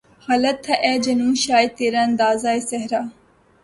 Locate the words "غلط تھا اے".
0.27-0.93